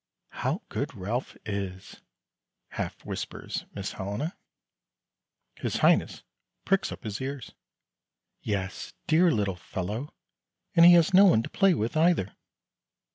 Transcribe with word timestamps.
"How 0.31 0.63
good 0.69 0.95
Ralph 0.95 1.37
is!" 1.45 2.01
half 2.69 3.05
whispers 3.05 3.65
Miss 3.75 3.91
Helena. 3.91 4.35
His 5.57 5.75
Highness 5.75 6.23
pricks 6.65 6.91
up 6.91 7.03
his 7.03 7.21
ears. 7.21 7.53
"Yes, 8.41 8.93
dear 9.05 9.29
little 9.29 9.57
fellow; 9.57 10.11
and 10.73 10.87
he 10.87 10.93
has 10.93 11.13
no 11.13 11.25
one 11.25 11.43
to 11.43 11.51
play 11.51 11.75
with, 11.75 11.95
either." 11.95 12.35